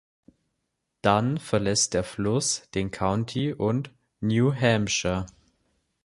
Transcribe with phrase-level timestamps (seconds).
[1.03, 5.27] Dann verlässt der Fluss den County und New Hampshire.